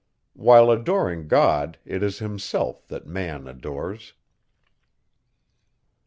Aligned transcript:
While 0.33 0.71
adoring 0.71 1.27
God, 1.27 1.77
it 1.85 2.01
is 2.01 2.17
himself, 2.17 2.87
that 2.87 3.05
man 3.05 3.45
adores. 3.47 4.13